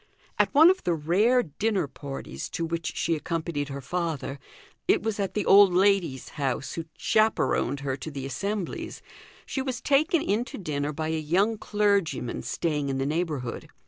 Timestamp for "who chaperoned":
6.73-7.81